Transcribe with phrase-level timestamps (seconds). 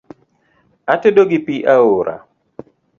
[0.93, 2.15] Atedo gi pii aora